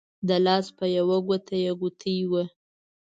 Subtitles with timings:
[0.27, 2.43] د لاس په يوه ګوته يې ګوتې وه